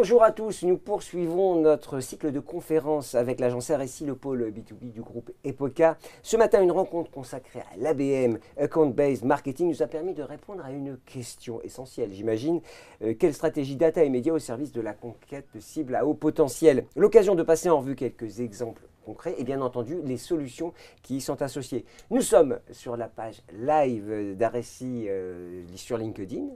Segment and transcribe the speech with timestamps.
[0.00, 4.92] Bonjour à tous, nous poursuivons notre cycle de conférences avec l'agence RSI, le pôle B2B
[4.92, 5.98] du groupe Epoca.
[6.22, 10.64] Ce matin, une rencontre consacrée à l'ABM, Account Based Marketing, nous a permis de répondre
[10.64, 12.60] à une question essentielle, j'imagine.
[13.02, 16.14] Euh, quelle stratégie data et médias au service de la conquête de cibles à haut
[16.14, 16.84] potentiel?
[16.94, 20.72] L'occasion de passer en revue quelques exemples concrets et bien entendu les solutions
[21.02, 21.84] qui y sont associées.
[22.12, 26.50] Nous sommes sur la page live d'RSI euh, sur LinkedIn.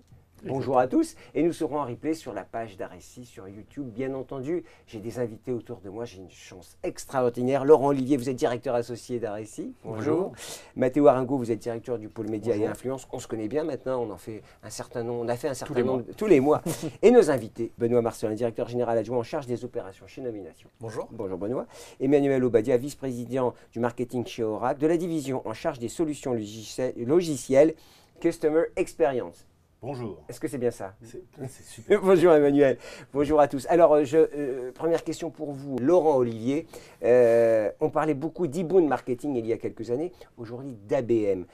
[0.45, 3.87] Bonjour à tous et nous serons en replay sur la page d'Aressi sur YouTube.
[3.87, 7.65] Bien entendu, j'ai des invités autour de moi, j'ai une chance extraordinaire.
[7.65, 9.73] Laurent Olivier, vous êtes directeur associé d'Aressi.
[9.85, 10.33] Bonjour.
[10.75, 13.07] Mathéo Aringo, vous êtes directeur du pôle média et influence.
[13.13, 15.55] On se connaît bien maintenant, on en fait un certain nombre, on a fait un
[15.55, 16.61] certain nombre tous les mois.
[17.03, 20.69] et nos invités, Benoît Marcelin, directeur général adjoint en charge des opérations chez Nomination.
[20.81, 21.09] Bonjour.
[21.13, 21.67] Bonjour Benoît.
[22.01, 27.75] Emmanuel Obadia, vice-président du marketing chez Oracle, de la division en charge des solutions logicielles
[28.21, 29.47] Customer Experience.
[29.83, 30.23] Bonjour.
[30.29, 30.95] Est-ce que c'est bien ça?
[31.03, 31.25] C'est
[31.65, 32.01] super.
[32.01, 32.79] Bonjour Emmanuel.
[33.13, 33.67] Bonjour à tous.
[33.69, 36.69] Alors, euh, je, euh, première question pour vous, Laurent Olivier.
[37.03, 40.13] Euh, on parlait beaucoup d'e-bound marketing il y a quelques années.
[40.39, 41.47] Aujourd'hui, d'ABM.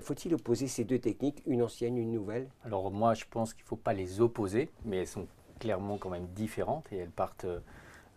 [0.00, 2.48] Faut-il opposer ces deux techniques, une ancienne, une nouvelle?
[2.64, 5.28] Alors, moi, je pense qu'il ne faut pas les opposer, mais elles sont
[5.60, 7.46] clairement quand même différentes et elles partent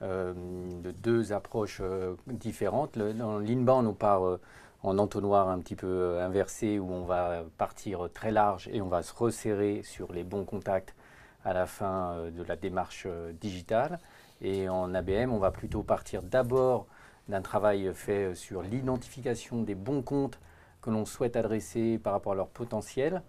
[0.02, 1.84] de deux approches
[2.26, 2.98] différentes.
[2.98, 4.40] dans l'inbound, on part
[4.84, 8.88] en entonnoir un petit peu euh, inversé où on va partir très large et on
[8.88, 10.96] va se resserrer sur les bons contacts
[11.44, 14.00] à la fin euh, de la démarche euh, digitale.
[14.42, 16.88] Et en ABM, on va plutôt partir d'abord
[17.28, 20.40] d'un travail fait sur l'identification des bons comptes
[20.82, 23.22] que l'on souhaite adresser par rapport à leur potentiel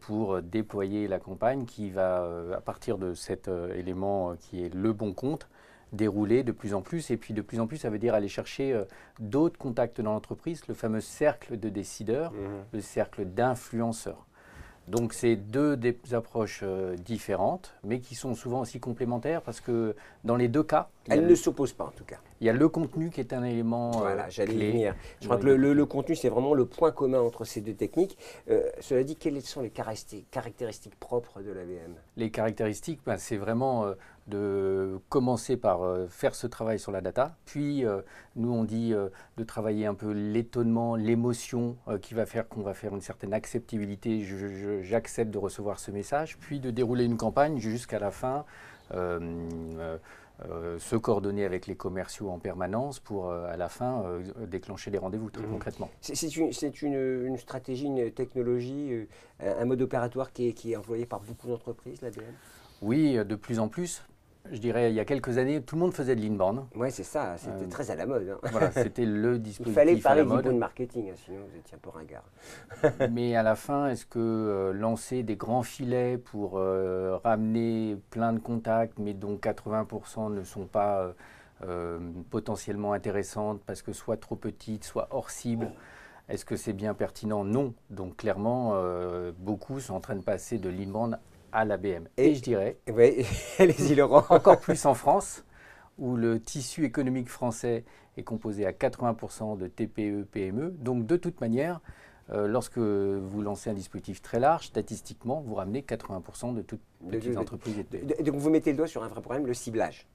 [0.00, 2.26] pour déployer la campagne qui va,
[2.56, 5.46] à partir de cet élément qui est le bon compte,
[5.92, 7.10] dérouler de plus en plus.
[7.10, 8.84] Et puis de plus en plus, ça veut dire aller chercher euh,
[9.20, 12.36] d'autres contacts dans l'entreprise, le fameux cercle de décideurs, mmh.
[12.72, 14.24] le cercle d'influenceurs.
[14.86, 19.94] Donc c'est deux des approches euh, différentes, mais qui sont souvent aussi complémentaires parce que
[20.24, 20.88] dans les deux cas...
[21.10, 22.16] Elles ne s'opposent pas en tout cas.
[22.40, 24.94] Il y a le contenu qui est un élément euh, Voilà, j'allais y venir.
[25.20, 28.16] Je crois que le, contenu, c'est vraiment le point commun entre ces deux techniques.
[28.80, 33.92] cela dit, quelles sont les caractéristiques, propres de l'AVM Les caractéristiques, ben, c'est vraiment
[34.28, 38.02] de commencer par euh, faire ce travail sur la data, puis euh,
[38.36, 42.74] nous on dit euh, de travailler un peu l'étonnement, l'émotion qui va faire qu'on va
[42.74, 44.24] faire une certaine acceptabilité,
[44.82, 48.44] j'accepte de recevoir ce message, puis de dérouler une campagne jusqu'à la fin.
[48.92, 54.04] se coordonner avec les commerciaux en permanence pour à la fin
[54.46, 55.50] déclencher les rendez-vous très mmh.
[55.50, 55.90] concrètement.
[56.00, 59.08] C'est une, une, stratégie, une technologie,
[59.40, 62.34] un mode opératoire qui est, qui est employé par beaucoup d'entreprises, l'ADN
[62.82, 64.02] Oui, de plus en plus
[64.50, 66.64] je dirais, il y a quelques années, tout le monde faisait de l'inbound.
[66.74, 68.28] Oui, c'est ça, c'était euh, très à la mode.
[68.28, 68.48] Hein.
[68.50, 69.72] Voilà, c'était le dispositif.
[69.72, 72.24] Il fallait parler de marketing, hein, sinon vous étiez un peu ringard.
[73.10, 78.32] Mais à la fin, est-ce que euh, lancer des grands filets pour euh, ramener plein
[78.32, 81.14] de contacts, mais dont 80% ne sont pas
[82.30, 85.72] potentiellement intéressantes parce que soit trop petites, soit hors cible,
[86.28, 87.42] est-ce que c'est bien pertinent?
[87.42, 87.74] Non.
[87.90, 88.80] Donc clairement,
[89.38, 91.18] beaucoup sont en train de passer de l'inbound
[91.52, 92.08] à l'ABM.
[92.16, 93.26] Et, je dirais, oui,
[93.58, 95.44] allez-y Laurent, encore plus en France,
[95.98, 97.84] où le tissu économique français
[98.16, 100.70] est composé à 80% de TPE, PME.
[100.70, 101.80] Donc de toute manière,
[102.30, 107.38] euh, lorsque vous lancez un dispositif très large, statistiquement, vous ramenez 80% de toutes les
[107.38, 107.76] entreprises.
[108.24, 110.06] donc vous mettez le doigt sur un vrai problème, le ciblage.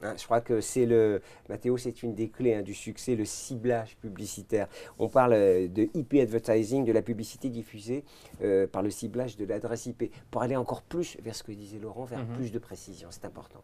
[0.00, 3.24] Hein, je crois que c'est le, Mathéo, c'est une des clés hein, du succès, le
[3.24, 4.68] ciblage publicitaire.
[4.98, 8.04] On parle euh, de IP advertising, de la publicité diffusée
[8.42, 11.78] euh, par le ciblage de l'adresse IP, pour aller encore plus vers ce que disait
[11.78, 12.36] Laurent, vers mhm.
[12.36, 13.08] plus de précision.
[13.10, 13.62] C'est important.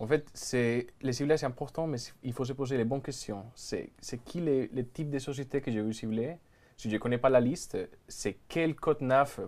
[0.00, 3.44] En fait, c'est, le ciblage est important, mais il faut se poser les bonnes questions.
[3.54, 3.90] C'est,
[4.24, 6.38] qui les, types de sociétés que je veux cibler?
[6.76, 9.40] Si je ne connais pas la liste, c'est quel code NAF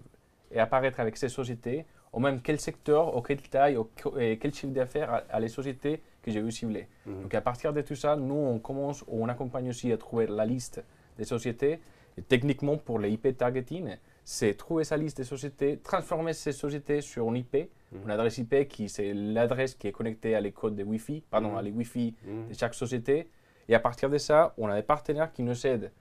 [0.50, 4.72] et apparaître avec ces sociétés, ou même quel secteur, ou quelle taille, ou quel chiffre
[4.72, 6.88] d'affaires à les sociétés que j'ai vu cibler.
[7.06, 7.22] Mhm.
[7.22, 10.44] Donc à partir de tout ça, nous, on commence, on accompagne aussi à trouver la
[10.44, 10.82] liste
[11.18, 11.80] des sociétés.
[12.16, 17.00] Et techniquement, pour les IP targeting, c'est trouver sa liste des sociétés, transformer ces sociétés
[17.00, 17.54] sur une IP,
[17.92, 18.02] mhm.
[18.04, 21.50] une adresse IP qui c'est l'adresse qui est connectée à les codes de Wi-Fi, pardon,
[21.50, 21.58] mhm.
[21.58, 22.14] à les Wi-Fi
[22.48, 23.28] de chaque société.
[23.68, 25.92] Et à partir de ça, on a des partenaires qui nous aident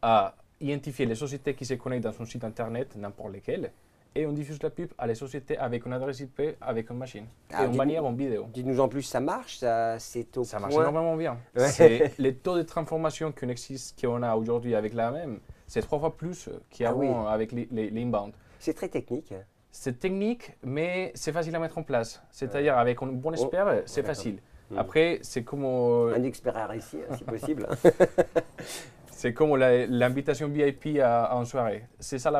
[0.00, 3.70] à identifier les sociétés qui se connectent dans son site internet, n'importe lesquelles,
[4.14, 7.26] et on diffuse la pub à les sociétés avec une adresse IP, avec une machine.
[7.52, 8.46] Ah, et on bannière en vidéo.
[8.52, 11.38] Dites-nous en plus, ça marche Ça, c'est au ça marche énormément bien.
[11.56, 13.48] C'est les taux de transformation qu'on
[14.00, 18.32] qu'on a aujourd'hui avec la même, c'est trois fois plus qu'avant ah avec l'inbound.
[18.58, 19.32] C'est très technique.
[19.70, 22.22] C'est technique, mais c'est facile à mettre en place.
[22.30, 24.40] C'est-à-dire, avec un bon oh, expert, c'est facile.
[24.70, 24.78] Hmm.
[24.78, 25.64] Après, c'est comme.
[25.64, 27.68] Un expert à réussir, si possible.
[29.18, 31.82] C'est comme la- l'invitation VIP à, à une soirée.
[31.98, 32.30] C'est ça.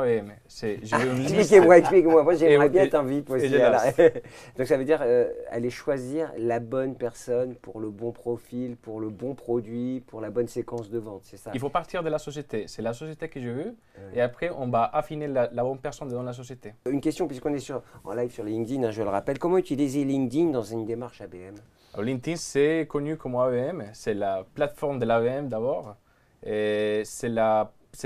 [0.46, 1.34] C'est j'ai une liste.
[1.34, 2.22] Expliquez-moi, expliquez-moi.
[2.22, 3.48] Moi, j'aimerais bien être un VIP aussi.
[4.56, 9.00] Donc, ça veut dire euh, aller choisir la bonne personne pour le bon profil, pour
[9.00, 11.50] le bon produit, pour la bonne séquence de vente, c'est ça?
[11.52, 12.66] Il faut partir de la société.
[12.68, 13.64] C'est la société que je veux.
[13.96, 14.14] Ouais.
[14.14, 16.74] Et après, on va affiner la, la bonne personne dans la société.
[16.88, 19.40] Une question, puisqu'on est sur, en live sur LinkedIn, hein, je le rappelle.
[19.40, 21.56] Comment utiliser LinkedIn dans une démarche ABM
[21.94, 23.82] Alors, LinkedIn, c'est connu comme ABM.
[23.94, 25.96] C'est la plateforme de l'ABM d'abord.
[26.44, 27.28] Et c'est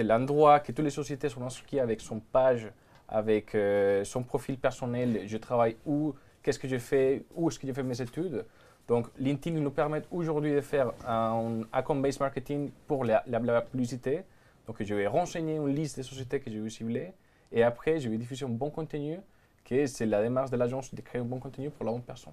[0.03, 2.71] l'endroit que toutes les sociétés sont inscrites avec son page,
[3.09, 5.23] avec euh, son profil personnel.
[5.27, 8.45] Je travaille où, qu'est-ce que je fais, où est-ce que je fais mes études.
[8.89, 13.23] Donc, LinkedIn nous permet aujourd'hui de faire un account-based marketing pour la,
[13.71, 14.23] publicité.
[14.67, 17.13] Donc, je vais renseigner une liste des sociétés que je veux cibler.
[17.53, 19.19] Et après, je vais diffuser un bon contenu,
[19.65, 22.33] que c'est la démarche de l'agence de créer un bon contenu pour la bonne personne.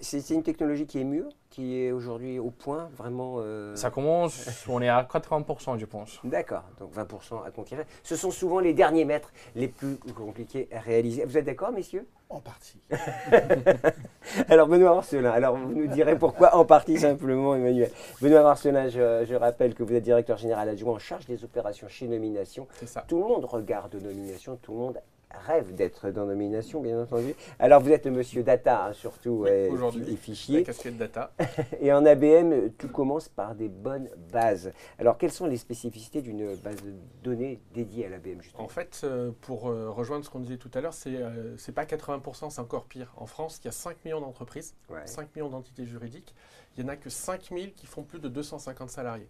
[0.00, 3.36] C'est une technologie qui est mûre, qui est aujourd'hui au point, vraiment.
[3.38, 6.18] euh, Ça commence, on est à 80%, je pense.
[6.24, 7.86] D'accord, donc 20% à conquérir.
[8.02, 11.24] Ce sont souvent les derniers mètres les plus compliqués à réaliser.
[11.24, 12.06] Vous êtes d'accord, messieurs?
[12.28, 12.78] En partie.
[14.48, 17.90] Alors, Benoît Marcelin, alors vous nous direz pourquoi en partie simplement, Emmanuel.
[18.20, 21.88] Benoît Marcelin, je, je rappelle que vous êtes directeur général adjoint en charge des opérations
[21.88, 22.66] chez Nomination.
[22.78, 23.04] C'est ça.
[23.08, 27.34] Tout le monde regarde Nomination, tout le monde rêve d'être dans Nomination, bien entendu.
[27.58, 31.32] Alors, vous êtes le monsieur data, hein, surtout, Oui, et, aujourd'hui, et La casquette data.
[31.80, 34.72] Et en ABM, tout commence par des bonnes bases.
[34.98, 36.92] Alors, quelles sont les spécificités d'une base de
[37.22, 38.64] données dédiée à l'ABM, justement?
[38.64, 41.72] En fait, euh, pour euh, rejoindre ce qu'on disait tout à l'heure, c'est euh, c'est
[41.72, 43.12] pas 80%, c'est encore pire.
[43.16, 45.06] En France, il y a 5 millions d'entreprises, Ouais.
[45.06, 46.34] 5 millions d'entités juridiques.
[46.76, 49.28] Il n'y en a que 5000 qui font plus de 250 salariés.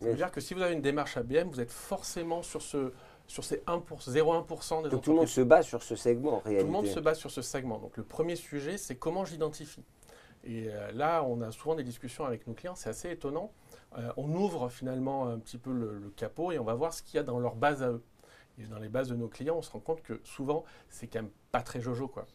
[0.00, 0.16] Ça veut Oui.
[0.16, 2.92] dire que si vous avez une démarche ABM, vous êtes forcément sur, ce,
[3.28, 6.38] sur ces 1%, 0,1% des Donc, tout le monde se base sur ce segment, en
[6.40, 6.62] réalité.
[6.62, 7.78] Tout le monde se base sur ce segment.
[7.78, 9.84] Donc le premier sujet, c'est comment j'identifie.
[10.44, 13.52] Et euh, là, on a souvent des discussions avec nos clients, c'est assez étonnant.
[13.98, 17.02] Euh, on ouvre finalement un petit peu le, le capot et on va voir ce
[17.02, 18.02] qu'il y a dans leur base à eux.
[18.58, 21.20] Et dans les bases de nos clients, on se rend compte que souvent, c'est quand
[21.22, 22.08] même pas très jojo.
[22.08, 22.26] Quoi.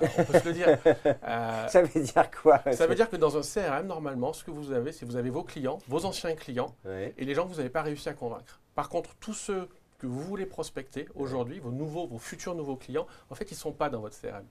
[0.00, 0.78] Euh, on peut se le dire.
[1.24, 4.50] Euh, Ça veut dire quoi ça veut dire que dans un CRM, normalement, ce que
[4.50, 6.74] vous avez, c'est que vous avez vos clients, vos anciens clients,
[7.16, 8.60] et les gens que vous n'avez pas réussi à convaincre.
[8.74, 9.68] Par contre, tous ceux
[10.02, 13.60] que vous voulez prospecter aujourd'hui, vos nouveaux, vos futurs nouveaux clients, en fait, ils ne
[13.60, 14.44] sont pas dans votre CRM.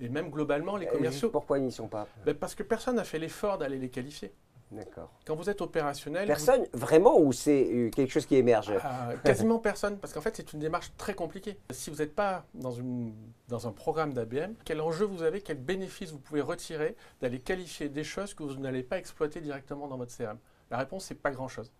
[0.00, 2.08] Et même globalement, les commerciaux, Pourquoi ils n'y sont pas?
[2.24, 4.32] Ben, parce que personne n'a fait l'effort d'aller les qualifier.
[4.72, 5.12] D'accord.
[5.26, 8.70] Quand vous êtes opérationnel, Personne, vraiment, ou c'est euh, quelque chose qui émerge?
[8.70, 11.58] Euh, quasiment personne, parce qu'en fait, c'est une démarche très compliquée.
[11.70, 13.12] Si vous n'êtes pas dans, une,
[13.48, 17.90] dans un programme d'ABM, quel enjeu vous avez, quel bénéfice vous pouvez retirer d'aller qualifier
[17.90, 20.38] des choses que vous n'allez pas exploiter directement dans votre CRM
[20.70, 21.70] La réponse, c'est pas grand-chose.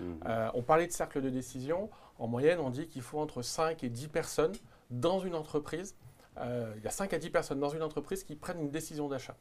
[0.00, 0.20] Mhm.
[0.26, 1.90] Euh, on parlait de cercle de décision.
[2.22, 4.52] En moyenne, on dit qu'il faut entre 5 et 10 personnes
[4.90, 5.96] dans une entreprise.
[6.38, 9.08] Euh, il y a 5 à 10 personnes dans une entreprise qui prennent une décision
[9.08, 9.36] d'achat.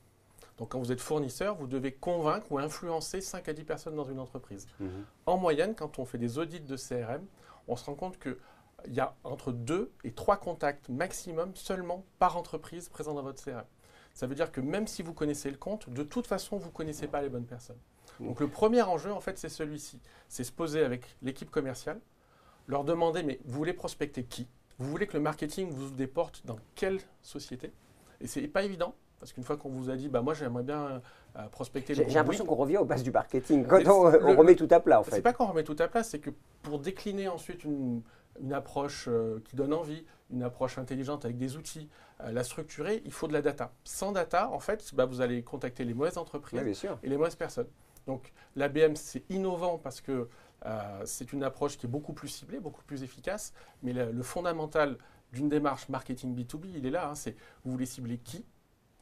[0.57, 4.06] Donc quand vous êtes fournisseur, vous devez convaincre ou influencer 5 à 10 personnes dans
[4.06, 4.66] une entreprise.
[4.80, 5.06] Mhm.
[5.28, 7.24] En moyenne, quand on fait des audits de CRM,
[7.68, 8.36] on se rend compte qu'il
[8.88, 13.66] y a entre 2 et 3 contacts maximum seulement par entreprise présents dans votre CRM.
[14.16, 16.74] Ça veut dire que même si vous connaissez le compte, de toute façon, vous ne
[16.74, 17.80] connaissez pas les bonnes personnes.
[18.19, 20.00] Donc le premier enjeu, en fait, c'est celui-ci.
[20.30, 22.01] C'est se poser avec l'équipe commerciale,
[22.68, 24.48] leur demander, mais vous voulez prospecter qui?
[24.80, 27.72] Vous voulez que le marketing vous ouvre des portes dans quelle société?
[28.19, 31.02] Et c'est pas évident, parce qu'une fois qu'on vous a dit, bah moi j'aimerais bien
[31.38, 33.66] euh, prospecter J'ai l'impression qu'on revient aux bases du marketing.
[33.66, 35.22] Quand on, le- on remet tout à plat, en c'est fait.
[35.22, 36.31] pas qu'on remet tout à plat, c'est que
[36.63, 38.01] pour décliner ensuite une,
[38.41, 41.89] une approche euh, qui donne envie, une approche intelligente avec des outils,
[42.22, 43.72] euh, la structurer, il faut de la data.
[43.84, 47.36] Sans data, en fait, bah, vous allez contacter les mauvaises entreprises Oui, et les mauvaises
[47.36, 47.68] personnes.
[48.08, 50.27] Donc l'ABM, c'est innovant parce que
[50.65, 53.53] euh, c'est une approche qui est beaucoup plus ciblée, beaucoup plus efficace,
[53.84, 54.98] mais le, le fondamental
[55.34, 58.46] d'une démarche marketing B2B, il est là, hein, c'est vous voulez cibler qui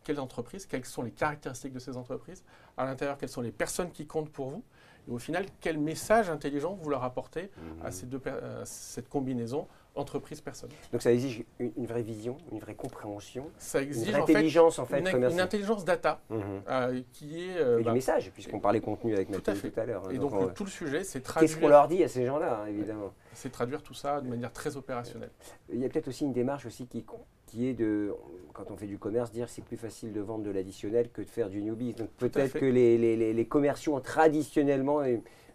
[0.03, 2.43] quelles entreprises, quelles sont les caractéristiques de ces entreprises,
[2.77, 4.63] à l'intérieur, quelles sont les personnes qui comptent pour vous,
[5.07, 7.51] et au final, quel message intelligent vous leur apportez
[7.83, 8.29] à, ces deux, per-
[8.61, 10.69] à cette combinaison entreprise-personne.
[10.93, 14.25] Donc ça exige une, une vraie vision, une vraie compréhension, Ça une exige vraie en
[14.25, 16.41] fait intelligence en fait une, une intelligence data Mhm.
[16.69, 17.57] euh, qui est...
[17.57, 19.71] euh, Et bah, du message, puisqu'on parlait contenu avec Tout Nathalie fait.
[19.71, 20.03] tout à l'heure.
[20.07, 20.11] hein.
[20.11, 22.61] et donc, on- tout le sujet, c'est Qu'est-ce qu'on traduire, leur dit à ces gens-là,
[22.63, 25.29] hein, évidemment c'est traduire tout ça de manière très opérationnelle.
[25.71, 27.05] Il y a peut-être aussi une démarche aussi qui,
[27.45, 28.13] qui est de,
[28.53, 31.29] quand on fait du commerce, dire c'est plus facile de vendre de l'additionnel que de
[31.29, 31.93] faire du newbie.
[31.93, 35.03] Donc peut-être que les, les- les- les commerciaux ont traditionnellement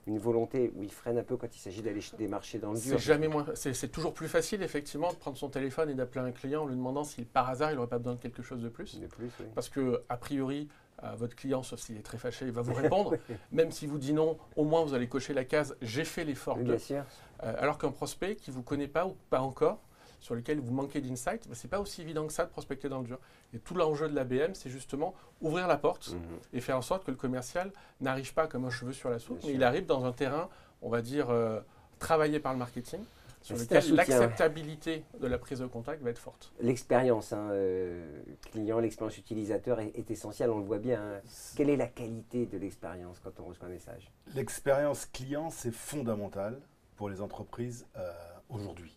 [0.07, 2.79] une, volonté où ils freinent un peu quand il s'agit d'aller ch- démarcher dans le
[2.79, 2.99] dur.
[2.99, 6.25] C'est jamais moins, c'est c'est toujours plus facile effectivement de prendre son téléphone et d'appeler
[6.25, 8.63] un client en lui demandant si par hasard il n'aurait pas besoin de quelque chose
[8.63, 9.01] de plus.
[9.01, 9.47] De plus, oui.
[9.55, 10.69] Parce que, a priori,
[11.03, 13.17] euh, votre client, sauf s'il est très fâché, il va vous répondre.
[13.53, 16.59] Même si vous dit non, au moins vous allez cocher la case j'ai fait l'effort
[16.59, 16.75] Oui, de.
[16.75, 19.81] Euh, alors qu'un prospect qui ne vous connaît pas ou pas encore,
[20.25, 23.01] sur lequel vous manquez d'insight, ce n'est pas aussi évident que ça de prospecter dans
[23.01, 23.19] le dur.
[23.53, 25.13] Et tout l'enjeu de l'ABM, c'est justement
[25.43, 26.21] ouvrir la porte Mhm.
[26.55, 29.37] et faire en sorte que le commercial n'arrive pas comme un cheveu sur la soupe,
[29.41, 29.61] Bien mais sûr.
[29.61, 30.49] il arrive dans un terrain,
[30.81, 31.61] on va dire, euh,
[31.99, 33.01] travaillé par le marketing,
[33.43, 36.55] sur lequel l'acceptabilité de la prise de contact va être forte.
[36.61, 41.03] L'expérience hein, euh, client, l'expérience utilisateur est, est essentielle, on le voit bien.
[41.03, 41.21] hein.
[41.55, 44.11] Quelle est la qualité de l'expérience quand on reçoit un message?
[44.35, 46.59] L'expérience client, c'est fondamental
[46.97, 48.11] pour les entreprises euh,
[48.49, 48.97] aujourd'hui.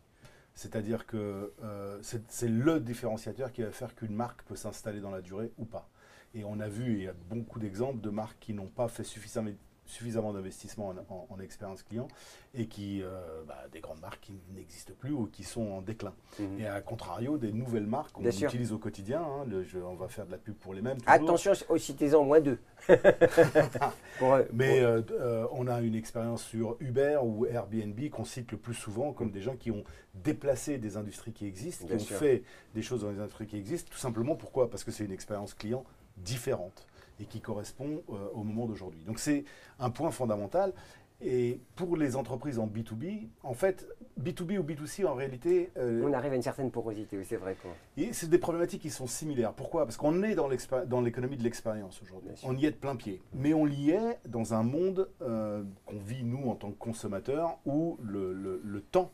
[0.57, 5.21] C'est-à-dire que euh, c'est le différenciateur qui va faire qu'une marque peut s'installer dans la
[5.21, 5.87] durée ou pas.
[6.33, 8.87] Et on a vu, et il y a beaucoup d'exemples de marques qui n'ont pas
[8.87, 9.51] fait suffisamment,
[9.89, 12.07] suffisamment d'investissement en, en- en expérience client
[12.53, 16.13] et qui, euh, bah, des grandes marques qui n'existent plus ou qui sont en déclin.
[16.39, 16.59] Mhm.
[16.59, 20.07] Et à contrario, des nouvelles marques qu'on utilise au quotidien, hein, le- je- on va
[20.07, 20.97] faire de la pub pour les mêmes.
[20.97, 21.11] toujours.
[21.13, 22.59] Attention, oh, citez-en au moins deux.
[24.19, 28.25] Pour, euh, Mais pour- euh, euh, on a une expérience sur Uber ou Airbnb qu'on
[28.25, 29.83] cite le plus souvent comme des gens qui ont
[30.15, 32.15] déplacé des industries qui existent, Bien qui sûr.
[32.15, 34.69] ont fait des choses dans les industries qui existent, tout simplement pourquoi?
[34.69, 35.83] Parce que c'est une expérience client
[36.17, 36.87] différente
[37.19, 39.03] et qui correspond euh, au moment d'aujourd'hui.
[39.05, 39.43] Donc c'est
[39.79, 40.73] un point fondamental.
[41.19, 43.87] Et pour les entreprises en B2B, en fait,
[44.21, 47.57] B2B ou B2C, en réalité, euh, on arrive à une certaine porosité, oui, c'est vrai.
[47.59, 47.71] Quoi.
[47.97, 49.51] et c'est des problématiques qui sont similaires.
[49.53, 49.85] Pourquoi?
[49.85, 50.47] Parce qu'on est dans
[51.01, 52.29] l'économie de l'expérience aujourd'hui.
[52.43, 53.19] On y est de plein pied.
[53.33, 57.57] Mais on y est dans un monde euh, qu'on vit, nous, en tant que consommateurs,
[57.65, 59.09] où le, le- le temps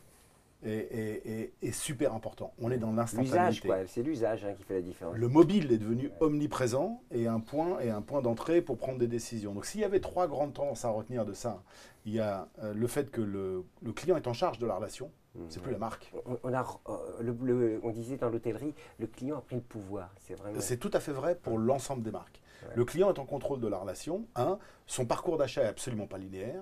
[0.63, 2.53] est, est- est- est super important.
[2.59, 3.67] On est dans L'usage, l'instantanéité.
[3.67, 3.77] quoi.
[3.87, 5.15] C'est l'usage hein, qui fait la différence.
[5.17, 9.07] Le mobile est devenu omniprésent et un point, et un point d'entrée pour prendre des
[9.07, 9.53] décisions.
[9.53, 11.63] Donc s'il y avait trois grandes tendances à retenir de ça,
[12.05, 14.75] il y a euh, le fait que le, le client est en charge de la
[14.75, 15.45] relation, Mhm.
[15.49, 16.13] c'est plus la marque.
[16.27, 19.61] On, on a, euh, le- le- on disait dans l'hôtellerie, le client a pris le
[19.63, 20.13] pouvoir.
[20.19, 20.59] C'est vraiment.
[20.59, 22.39] C'est tout à fait vrai pour l'ensemble des marques.
[22.61, 22.69] Ouais.
[22.75, 24.27] Le client est en contrôle de la relation.
[24.35, 26.61] Un, son parcours d'achat est absolument pas linéaire.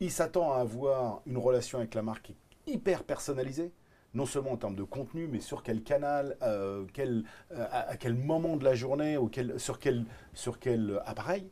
[0.00, 3.72] Il s'attend à avoir une relation avec la marque qui hyper personnalisée,
[4.14, 8.14] non seulement en termes de contenu, mais sur quel canal, euh, quel, euh, à, quel
[8.14, 10.04] moment de la journée, ou quel- sur, quel,
[10.34, 11.48] sur quel appareil.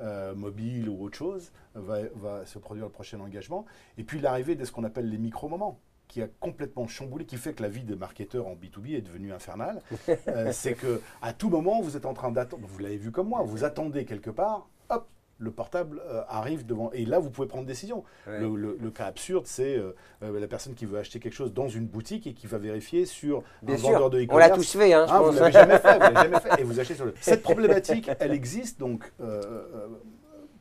[0.00, 3.66] euh, mobile ou autre chose, va, va se produire le prochain engagement.
[3.98, 7.52] Et puis l'arrivée de ce qu'on appelle les micro-moments, qui a complètement chamboulé, qui fait
[7.52, 9.82] que la vie des marketeurs en B2B est devenue infernale.
[10.52, 13.42] C'est que à tout moment, vous êtes en train d'attendre, vous l'avez vu comme moi,
[13.42, 14.70] vous attendez quelque part,
[15.40, 18.04] le portable euh, arrive devant, et là, vous pouvez prendre décision.
[18.26, 18.38] Ouais.
[18.40, 21.52] Le, le- le cas absurde, c'est euh, euh, la personne qui veut acheter quelque chose
[21.54, 24.46] dans une boutique et qui va vérifier sur Bien un sûr, vendeur de on l'a
[24.48, 24.54] e-commerce.
[24.72, 25.34] tous fait, hein, je vous pense.
[25.36, 27.14] l'avez jamais fait, vous l'avez jamais fait, et vous achetez sur le.
[27.20, 29.88] Cette problématique, elle existe donc euh,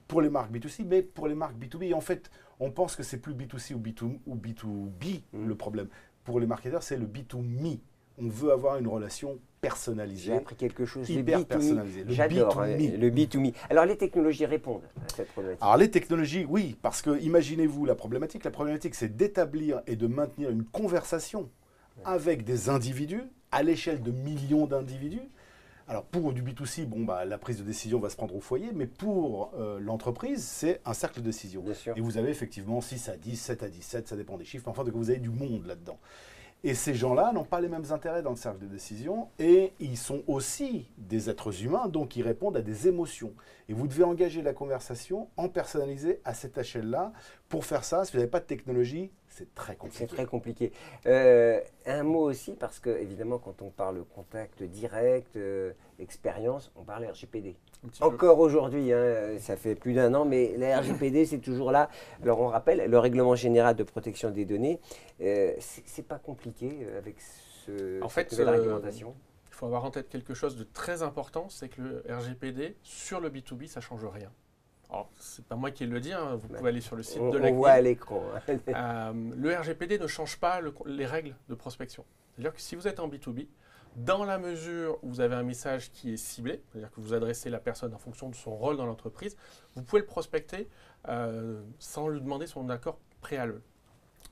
[0.08, 2.32] pour les marques B2C, mais pour les marques B2B, en fait,
[2.62, 5.48] on pense que c'est plus B2C ou, B2, ou B2B Mhm.
[5.48, 5.88] le problème.
[6.24, 7.80] Pour les marketeurs, c'est le B2Me.
[8.22, 11.10] On veut avoir une relation J'ai personnalisée, appris quelque chose.
[11.10, 11.48] hyper le B2Me.
[11.48, 12.04] personnalisée.
[12.04, 12.98] Le J'adore hein, B2Me.
[12.98, 13.54] le B2Me.
[13.70, 15.62] Alors les technologies répondent à cette problématique.
[15.64, 18.44] Alors les technologies, oui, parce que imaginez-vous la problématique.
[18.44, 21.50] La problématique, c'est d'établir et de maintenir une conversation
[22.06, 25.22] avec des individus à l'échelle de millions d'individus.
[25.90, 28.70] Alors pour du B2C, bon, bah, la prise de décision va se prendre au foyer,
[28.76, 31.64] mais pour euh, l'entreprise, c'est un cercle de décision.
[31.96, 34.72] Et vous avez effectivement 6 à 10, 7 à 17, ça dépend des chiffres, mais
[34.72, 35.98] enfin, donc vous avez du monde là-dedans.
[36.64, 39.96] Et ces gens-là n'ont pas les mêmes intérêts dans le cercle de décision et ils
[39.96, 43.34] sont aussi des êtres humains, donc ils répondent à des émotions.
[43.70, 47.14] Et vous devez engager la conversation en personnalisé à cette échelle-là.
[47.48, 49.98] Pour faire ça, si vous n'avez pas de technologie, c'est très compliqué.
[50.00, 50.72] C'est très compliqué.
[51.06, 56.84] Euh, un mot aussi, parce que évidemment, quand on parle contact direct, euh, expérience, on
[56.84, 57.56] parle RGPD.
[58.02, 61.90] Encore aujourd'hui, hein, ça fait plus d'un an, mais la RGPD, c'est toujours là.
[62.22, 64.80] Alors on rappelle, le règlement général de protection des données,
[65.22, 69.16] euh, c'est pas compliqué euh, avec ce, En cette fait, nouvelle euh, réglementation.
[69.50, 73.22] Il faut avoir en tête quelque chose de très important, c'est que le RGPD, sur
[73.22, 74.32] le B2B, ça ne change rien.
[74.90, 76.58] Alors, c'est pas moi qui le dis, hein, vous Ouais.
[76.58, 78.24] pouvez aller sur le site On, de on la voit à l'écran.
[78.50, 78.58] hein.
[78.70, 82.06] Euh, le RGPD ne change pas le- les règles de prospection.
[82.34, 83.48] C'est-à-dire que si vous êtes en B2B,
[83.98, 87.50] dans la mesure où vous avez un message qui est ciblé, c'est-à-dire que vous adressez
[87.50, 89.36] la personne en fonction de son rôle dans l'entreprise,
[89.76, 90.68] vous pouvez le prospecter
[91.08, 93.62] euh, sans lui demander son accord préalable.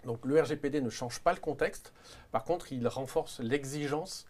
[0.06, 1.94] Donc le RGPD ne change pas le contexte,
[2.32, 4.26] par contre il renforce l'exigence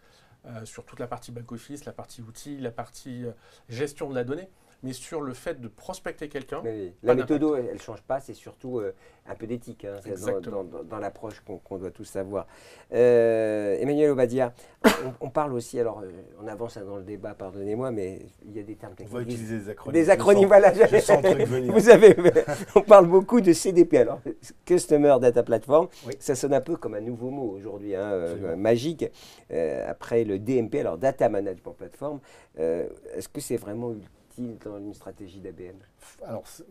[0.46, 3.24] euh, sur toute la partie back-office, la partie outils, la partie
[3.68, 4.48] gestion de la donnée,
[4.82, 6.92] mais sur le fait de prospecter quelqu'un, oui.
[7.02, 8.94] La méthode, elle ne change pas, c'est surtout euh,
[9.28, 10.62] un peu d'éthique hein, dans, Exactement.
[10.64, 12.46] dans- dans- dans l'approche qu'on doit tous savoir.
[12.92, 14.52] Euh, Emmanuel Obadia,
[14.84, 16.10] on, on parle aussi, alors euh,
[16.42, 19.18] on avance hein, dans le débat, pardonnez-moi, mais il y a des termes On va
[19.20, 19.34] techniques.
[19.38, 20.00] utiliser des acronymes.
[20.02, 20.70] Des acronymes, voilà.
[21.72, 22.16] Vous avez,
[22.74, 23.98] on parle beaucoup de CDP.
[23.98, 24.20] Alors,
[24.64, 26.14] Customer Data Platform, Oui.
[26.20, 29.04] ça sonne un peu comme un nouveau mot aujourd'hui, hein, euh, magique.
[29.50, 32.20] Euh, après le DMP, alors Data Management Platform,
[32.58, 33.94] euh, est-ce que c'est vraiment
[34.42, 35.76] dans une stratégie d'ABM
[36.24, 36.64] Alors, c'est-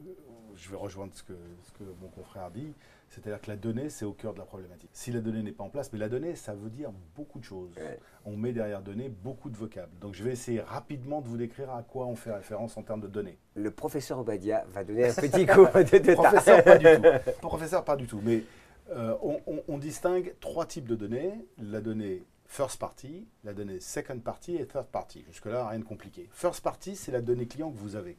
[0.56, 1.34] je vais rejoindre ce que,
[1.64, 2.74] ce que mon confrère dit,
[3.10, 4.90] c'est-à-dire que la donnée, c'est au cœur de la problématique.
[4.94, 7.44] Si la donnée n'est pas en place, mais la donnée, ça veut dire beaucoup de
[7.44, 7.72] choses.
[7.78, 8.00] Ouais.
[8.26, 9.98] On met derrière donnée beaucoup de vocables.
[10.00, 13.02] Donc, je vais essayer rapidement de vous décrire à quoi on fait référence en termes
[13.02, 13.38] de données.
[13.56, 17.32] Le professeur Obadia va donner un petit coup de, de Professeur, pas du tout.
[17.42, 18.20] Professeur, pas du tout.
[18.24, 18.44] Mais
[18.90, 21.34] euh, on, on- on distingue trois types de données.
[21.62, 25.24] La donnée first party, la donnée second party et third party.
[25.28, 26.30] Jusque-là, rien de compliqué.
[26.32, 28.18] First party, c'est la donnée client que vous avez,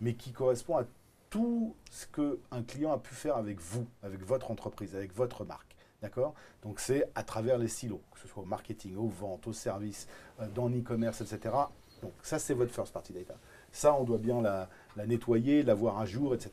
[0.00, 0.84] mais qui correspond à
[1.30, 5.76] tout ce qu'un client a pu faire avec vous, avec votre entreprise, avec votre marque.
[6.00, 6.34] D'accord?
[6.62, 10.06] Donc c'est à travers les silos, que ce soit au marketing, aux ventes, aux services,
[10.40, 11.54] euh, dans l'e-commerce, etc.
[12.02, 13.34] Donc ça, c'est votre first party data.
[13.72, 16.52] Ça, on doit bien la, la nettoyer, l'avoir à jour, etc.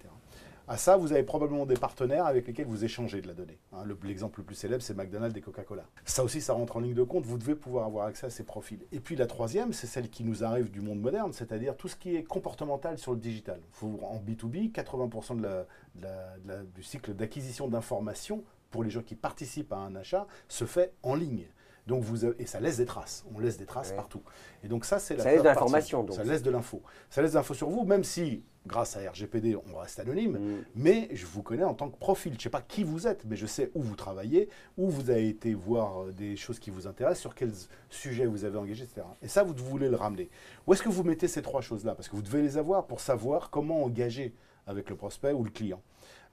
[0.67, 3.59] À ça, vous avez probablement des partenaires avec lesquels vous échangez de la donnée.
[3.71, 5.83] Hein, le- L'exemple le plus célèbre, c'est McDonald's et Coca-Cola.
[6.05, 7.23] Ça aussi, ça rentre en ligne de compte.
[7.25, 8.79] Vous devez pouvoir avoir accès à ces profils.
[8.91, 11.95] Et puis la troisième, c'est celle qui nous arrive du monde moderne, c'est-à-dire tout ce
[11.95, 13.59] qui est comportemental sur le digital.
[13.83, 18.89] En B2B, 80% de la- de la- de la- du cycle d'acquisition d'informations pour les
[18.89, 21.45] gens qui participent à un achat se fait en ligne.
[21.87, 23.25] Donc vous avez- et ça laisse des traces.
[23.35, 23.95] On laisse des traces Ouais.
[23.95, 24.21] partout.
[24.63, 26.11] Et donc ça, c'est la Ça laisse de l'information.
[26.11, 26.81] Ça laisse de l'info.
[27.09, 30.37] Ça laisse de l'info sur vous, même si, grâce à RGPD, on reste anonyme.
[30.39, 30.63] Mm.
[30.75, 32.31] Mais je vous connais en tant que profil.
[32.33, 35.11] Je ne sais pas qui vous êtes, mais je sais où vous travaillez, où vous
[35.11, 37.53] avez été voir euh, des choses qui vous intéressent, sur quels
[37.91, 39.05] sujets vous avez engagé, etc.
[39.21, 40.29] Et ça, vous voulez le ramener.
[40.65, 41.93] Où est-ce que vous mettez ces trois choses-là?
[41.93, 44.33] Parce que vous devez les avoir pour savoir comment engager
[44.65, 45.81] avec le prospect ou le client.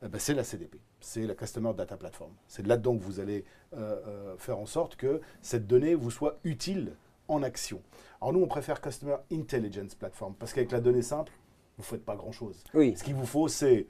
[0.05, 2.33] Eh ben, c'est la CDP, c'est la Customer Data Platform.
[2.49, 3.45] C'est là-dedans que vous allez
[3.75, 6.97] euh, euh, faire en sorte que cette donnée vous soit utile
[7.29, 7.81] en action.
[8.21, 11.33] Alors nous, on préfère Customer Intelligence Platform, parce qu'avec la donnée simple,
[11.79, 12.65] vous ne faites pas grand-chose.
[12.75, 12.97] Oui.
[12.97, 13.87] Ce qu'il vous faut, c'est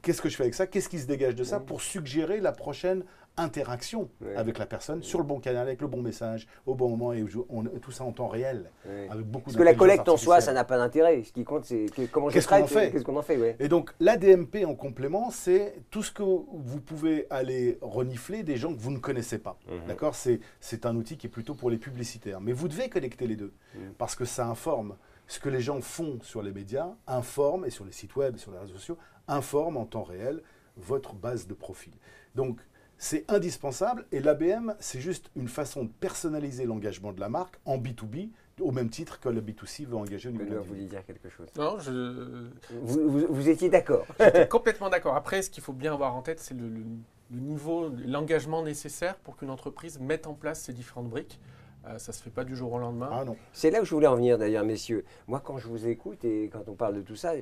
[0.00, 0.68] qu'est-ce que je fais avec ça?
[0.68, 3.04] Qu'est-ce qui se dégage de ça pour suggérer la prochaine
[3.36, 4.34] interaction Oui.
[4.36, 7.24] avec la personne sur le bon canal, avec le bon message, au bon moment, et
[7.48, 9.08] on- tout ça en temps réel, Oui.
[9.08, 11.22] avec beaucoup Parce que la collecte en soi, ça n'a pas d'intérêt.
[11.24, 13.56] Ce qui compte, c'est comment je Qu'est-ce qu'on en fait Qu'est-ce qu'on en fait, ouais.
[13.58, 18.74] Et donc, l'ADMP en complément, c'est tout ce que vous pouvez aller renifler des gens
[18.74, 19.58] que vous ne connaissez pas.
[19.68, 19.86] Mhm.
[19.88, 20.14] D'accord?
[20.14, 22.40] C'est c'est un outil qui est plutôt pour les publicitaires.
[22.40, 23.92] Mais vous devez connecter les deux Mhm.
[23.98, 24.96] parce que ça informe.
[25.26, 28.38] Ce que les gens font sur les médias informe, et sur les sites web, et
[28.38, 30.42] sur les réseaux sociaux, informe en temps réel
[30.76, 31.92] votre base de profil.
[32.34, 32.58] Donc,
[33.02, 37.78] c'est indispensable et l'ABM, c'est juste une façon de personnaliser l'engagement de la marque en
[37.78, 38.28] B2B,
[38.60, 41.30] au même titre que le B2C veut engager au niveau de vous vouliez dire quelque
[41.30, 41.48] chose.
[41.56, 42.46] Non, je,
[42.82, 45.16] Vous, vous- vous étiez d'accord J'étais complètement d'accord.
[45.16, 46.84] Après, ce qu'il faut bien avoir en tête, c'est le, le-
[47.32, 51.40] le niveau, l'engagement nécessaire pour qu'une entreprise mette en place ces différentes briques.
[51.86, 53.08] Euh, ça ne se fait pas du jour au lendemain.
[53.10, 53.36] Ah non.
[53.54, 55.04] C'est là où je voulais en venir d'ailleurs, messieurs.
[55.26, 57.32] Moi, quand je vous écoute et quand on parle de tout ça,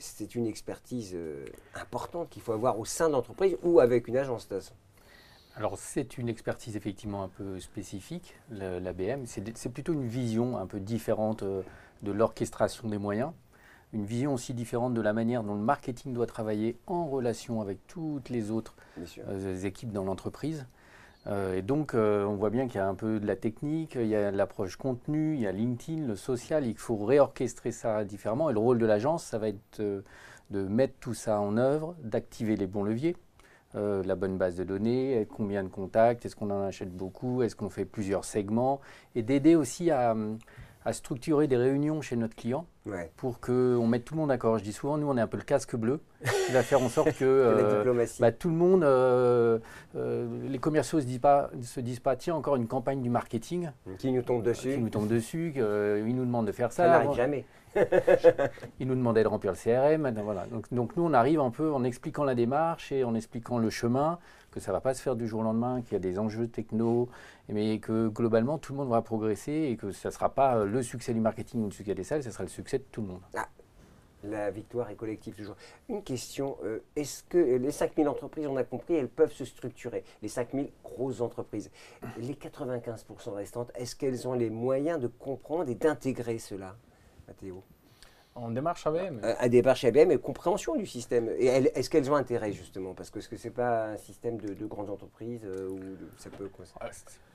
[0.00, 1.44] c'est une expertise euh,
[1.76, 4.74] importante qu'il faut avoir au sein de l'entreprise ou avec une agence de toute façon.
[5.56, 9.24] Alors c'est une expertise effectivement un peu spécifique, l'ABM.
[9.26, 11.62] C'est plutôt une vision un peu différente euh,
[12.02, 13.32] de l'orchestration des moyens,
[13.92, 17.86] une vision aussi différente de la manière dont le marketing doit travailler en relation avec
[17.86, 18.74] toutes les autres
[19.28, 20.66] euh, équipes dans l'entreprise.
[21.26, 23.94] Euh, et donc, euh, on voit bien qu'il y a un peu de la technique,
[23.94, 28.04] il y a l'approche contenu, il y a LinkedIn, le social, il faut réorchestrer ça
[28.04, 28.50] différemment.
[28.50, 29.80] Et le rôle de l'agence, ça va être
[30.50, 33.16] de mettre tout ça en œuvre, d'activer les bons leviers,
[33.76, 37.42] euh, la bonne base de données, euh, combien de contacts, est-ce qu'on en achète beaucoup,
[37.42, 38.80] est-ce qu'on fait plusieurs segments,
[39.14, 40.14] et d'aider aussi à,
[40.84, 43.10] à structurer des réunions chez notre client Ouais.
[43.16, 44.58] pour qu'on mette tout le monde d'accord.
[44.58, 46.00] Je dis souvent, nous, on est un peu le casque bleu
[46.46, 47.24] qui va faire en sorte que...
[47.24, 49.58] Euh, bah, tout le monde, euh,
[49.96, 53.08] euh, les commerciaux ne se disent pas, se disent pas, tiens, encore une campagne du
[53.08, 54.76] marketing qui nous tombe qui dessus.
[54.76, 56.88] nous tombe dessus, qu'ils nous demandent de faire Ça ça.
[56.90, 57.46] n'arrive jamais.
[58.78, 60.10] Ils nous demandaient de remplir le CRM.
[60.12, 60.44] donc Voilà.
[60.46, 63.70] Donc, donc nous, on arrive un peu en expliquant la démarche et en expliquant le
[63.70, 64.18] chemin,
[64.54, 66.18] que ça ne va pas se faire du jour au lendemain, qu'il y a des
[66.18, 67.08] enjeux techno,
[67.48, 70.64] mais que globalement, tout le monde va progresser et que ça ne sera pas euh,
[70.64, 73.02] le succès du marketing ou le succès des salles, ça sera le succès de tout
[73.02, 73.20] le monde.
[74.22, 75.56] La victoire est collective toujours.
[75.88, 80.04] Une question, euh, est-ce que les 5000 entreprises, on a compris, elles peuvent se structurer?
[80.22, 81.70] Les 5000 grosses entreprises.
[82.16, 86.76] Les 95% restantes, est-ce qu'elles ont les moyens de comprendre et d'intégrer cela
[87.26, 87.62] Mathéo?
[88.34, 91.28] En démarche ABM Euh, À démarche ABM et compréhension du système.
[91.38, 92.94] Et est-ce qu'elles ont intérêt justement?
[92.94, 95.80] Parce que ce n'est pas un système de, de grandes entreprises euh, où
[96.16, 96.50] ça peut...
[96.80, 96.90] Ah,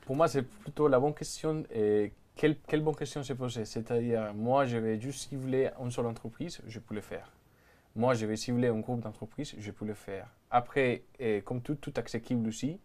[0.06, 1.64] Pour moi, c'est plutôt la bonne question.
[1.74, 6.06] Et quelle, quelle bonne question se poser C'est-à-dire, moi, je vais juste cibler une seule
[6.06, 7.32] entreprise, je peux le faire.
[7.96, 10.28] Moi, je vais cibler un groupe d'entreprises, je peux le faire.
[10.52, 12.80] Après, et comme tout, tout accessible aussi,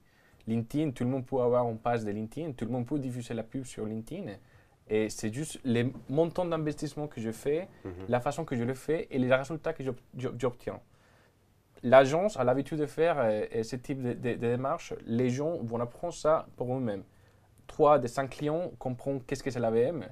[0.46, 3.35] LinkedIn, tout le monde peut avoir une page de LinkedIn, tout le monde peut diffuser
[3.35, 4.33] la pub sur LinkedIn.
[4.88, 7.68] Et c'est juste les montants d'investissement que je fais,
[8.09, 10.81] la façon que je le fais et les résultats que j'ob- j'ob- j'obtiens.
[11.83, 14.94] L'agence a l'habitude de faire euh, ce type de, de- de démarche.
[15.07, 17.03] Les gens vont apprendre ça pour eux-mêmes.
[17.66, 20.05] Trois des cinq clients comprennent qu'est-ce que c'est l'ABM.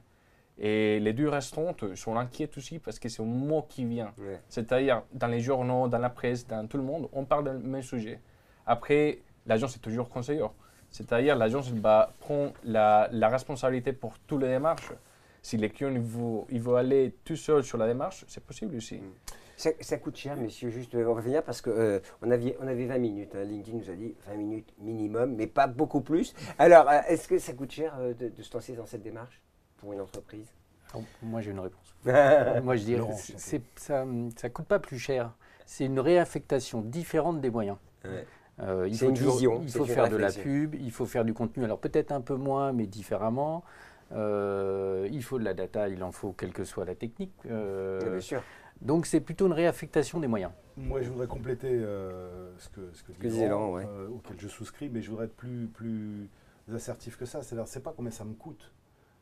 [0.58, 4.12] Et les deux restantes sont inquiètes aussi parce que c'est un mot qui vient.
[4.18, 4.40] Ouais.
[4.48, 7.82] C'est-à-dire, dans les journaux, dans la presse, dans tout le monde, on parle du même
[7.82, 8.20] sujet.
[8.66, 10.50] Après, l'agence est toujours conseillère.
[10.92, 14.92] C'est-à-dire, l'agence va prendre la, la responsabilité pour toutes les démarches.
[15.40, 18.76] Si les clients il veut, il veut aller tout seul sur la démarche, c'est possible
[18.76, 18.96] aussi.
[18.96, 19.12] Mm.
[19.56, 22.66] Ça, ça coûte cher, messieurs, juste, euh, on va venir parce qu'on on avait, on
[22.66, 23.34] avait 20 minutes.
[23.34, 23.44] hein.
[23.44, 26.34] LinkedIn nous a dit 20 minutes minimum, mais pas beaucoup plus.
[26.58, 29.40] Alors, euh, est-ce que ça coûte cher euh, de, de se lancer dans cette démarche
[29.76, 30.46] pour une entreprise?
[30.92, 31.94] Alors, Moi, j'ai une réponse.
[32.04, 32.60] Ouais.
[32.62, 33.12] Moi, je dirais,
[33.76, 35.32] ça ne coûte pas plus cher.
[35.64, 37.76] C'est une réaffectation différente des moyens.
[38.60, 40.90] Euh, il C'est faut une toujours- vision, Il faut une faire de la pub, il
[40.90, 43.64] faut faire du contenu, alors peut-être un peu moins, mais différemment.
[44.12, 47.32] Euh, il faut de la data, il en faut quelle que soit la technique.
[47.50, 48.42] Euh, Bien sûr.
[48.82, 50.52] donc c'est plutôt une réaffectation des moyens.
[50.76, 53.86] Moi, je voudrais compléter euh, ce que, ce que, disait Laurent, Laurent, ouais.
[53.86, 56.28] euh, auquel je souscris, mais je voudrais être plus, plus
[56.74, 57.42] assertif que ça.
[57.42, 58.72] C'est-à-dire, c'est pas combien ça me coûte.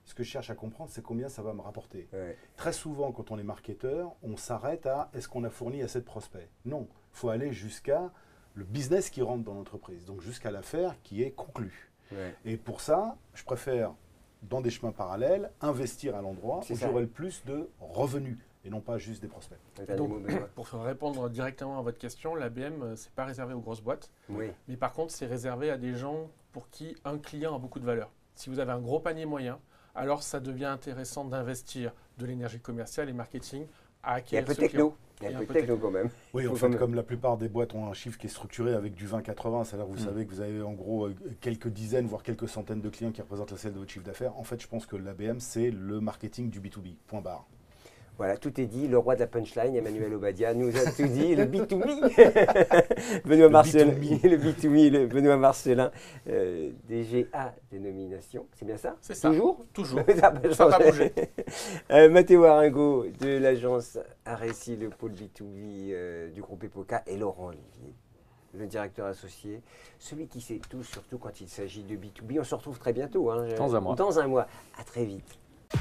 [0.04, 2.08] Ce que je cherche à comprendre, c'est combien ça va me rapporter.
[2.12, 2.36] Ouais.
[2.56, 6.04] Très souvent, quand on est marketeur, on s'arrête à est-ce qu'on a fourni assez de
[6.04, 6.48] prospects?
[6.64, 8.10] Non, il faut aller jusqu'à
[8.54, 11.90] le business qui rentre dans l'entreprise, donc jusqu'à l'affaire qui est conclue.
[12.12, 12.34] Ouais.
[12.44, 13.94] Et pour ça, je préfère,
[14.42, 18.80] dans des chemins parallèles, investir à l'endroit où j'aurai le plus de revenus et non
[18.80, 19.58] pas juste des prospects.
[19.96, 20.12] Donc,
[20.54, 24.50] pour répondre directement à votre question, l'ABM, euh, c'est pas réservé aux grosses boîtes, Oui.
[24.68, 27.86] mais par contre, c'est réservé à des gens pour qui un client a beaucoup de
[27.86, 28.10] valeur.
[28.34, 29.58] Si vous avez un gros panier moyen,
[29.94, 33.66] alors ça devient intéressant d'investir de l'énergie commerciale et marketing
[34.02, 34.96] à Il y a acquérir peu ce de client.
[35.20, 36.08] Il y a Et un un peu peu de techno quand même.
[36.32, 38.94] Oui, en fait, comme la plupart des boîtes ont un chiffre qui est structuré avec
[38.94, 40.06] du 20-80, c'est-à-dire que vous Mm.
[40.06, 43.20] savez que vous avez en gros euh, quelques dizaines, voire quelques centaines de clients qui
[43.20, 44.36] représentent la celle de votre chiffre d'affaires.
[44.38, 46.96] En fait, je pense que l'ABM, c'est le marketing du B2B.
[47.06, 47.46] Point barre.
[48.20, 48.86] Voilà, tout est dit.
[48.86, 51.34] Le roi de la punchline, Emmanuel Obadia, nous a tout dit.
[51.34, 53.22] Le B2B.
[53.24, 53.86] Benoît Marcelin.
[53.92, 54.28] B2B.
[54.28, 55.90] Le B2B, le Benoît Marcelin.
[56.28, 58.46] euh, DGA dénomination.
[58.52, 58.96] C'est bien ça?
[59.00, 59.30] C'est ça.
[59.30, 59.64] Toujours?
[59.72, 60.00] Toujours.
[60.06, 60.52] Ça pas n'a pas
[60.84, 60.90] changé.
[60.90, 61.12] bougé.
[61.92, 67.46] Euh, Mathéo Aringo de l'agence Aréci, le pôle B2B euh, du groupe EPOCA, et Laurent
[67.46, 67.94] Olivier,
[68.52, 69.62] le directeur associé,
[69.98, 72.38] celui qui sait tout, surtout quand il s'agit de B2B.
[72.40, 73.30] On se retrouve très bientôt.
[73.30, 73.94] hein, Dans un mois.
[73.94, 74.46] Dans un mois.
[74.78, 75.38] À très vite.
[75.72, 75.80] あっ!